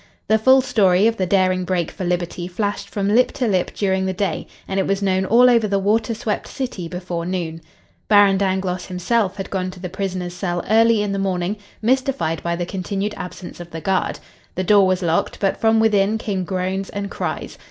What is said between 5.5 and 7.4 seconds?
the water swept city before